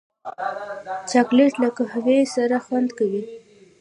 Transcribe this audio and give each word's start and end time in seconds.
چاکلېټ 1.09 1.53
له 1.63 1.69
قهوې 1.77 2.19
سره 2.35 2.57
خوند 2.65 2.89
کوي. 2.97 3.23